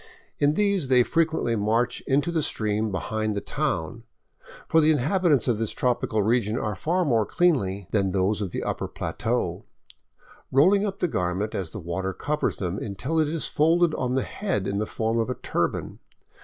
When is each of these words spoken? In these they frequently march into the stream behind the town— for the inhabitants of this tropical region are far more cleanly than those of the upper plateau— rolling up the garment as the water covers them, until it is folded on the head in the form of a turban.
In 0.39 0.55
these 0.55 0.87
they 0.87 1.03
frequently 1.03 1.55
march 1.55 2.01
into 2.07 2.31
the 2.31 2.41
stream 2.41 2.89
behind 2.91 3.35
the 3.35 3.39
town— 3.39 4.01
for 4.67 4.81
the 4.81 4.89
inhabitants 4.89 5.47
of 5.47 5.59
this 5.59 5.73
tropical 5.73 6.23
region 6.23 6.57
are 6.57 6.73
far 6.75 7.05
more 7.05 7.23
cleanly 7.23 7.87
than 7.91 8.09
those 8.09 8.41
of 8.41 8.49
the 8.49 8.63
upper 8.63 8.87
plateau— 8.87 9.63
rolling 10.51 10.87
up 10.87 11.01
the 11.01 11.07
garment 11.07 11.53
as 11.53 11.69
the 11.69 11.79
water 11.79 12.13
covers 12.13 12.57
them, 12.57 12.79
until 12.79 13.19
it 13.19 13.29
is 13.29 13.45
folded 13.45 13.93
on 13.93 14.15
the 14.15 14.23
head 14.23 14.65
in 14.65 14.79
the 14.79 14.87
form 14.87 15.19
of 15.19 15.29
a 15.29 15.35
turban. 15.35 15.99